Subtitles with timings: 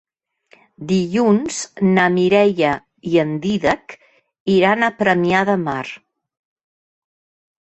[0.91, 1.59] Dilluns
[1.97, 2.71] na Mireia
[3.11, 3.95] i en Dídac
[4.55, 5.83] iran a Premià de Mar.